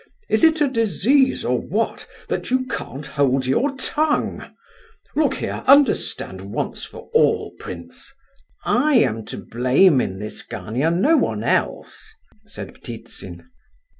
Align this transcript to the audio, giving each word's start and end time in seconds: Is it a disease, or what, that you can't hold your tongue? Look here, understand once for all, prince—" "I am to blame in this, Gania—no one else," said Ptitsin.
Is 0.29 0.43
it 0.43 0.61
a 0.61 0.67
disease, 0.67 1.45
or 1.45 1.59
what, 1.61 2.07
that 2.27 2.49
you 2.49 2.65
can't 2.65 3.05
hold 3.05 3.45
your 3.45 3.75
tongue? 3.75 4.43
Look 5.15 5.35
here, 5.35 5.63
understand 5.67 6.41
once 6.41 6.83
for 6.83 7.11
all, 7.13 7.53
prince—" 7.59 8.11
"I 8.65 8.95
am 8.95 9.25
to 9.25 9.37
blame 9.37 10.01
in 10.01 10.17
this, 10.17 10.41
Gania—no 10.41 11.17
one 11.17 11.43
else," 11.43 12.15
said 12.47 12.81
Ptitsin. 12.81 13.47